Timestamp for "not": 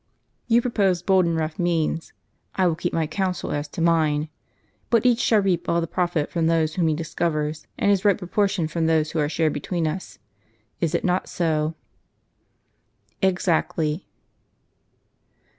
11.05-11.29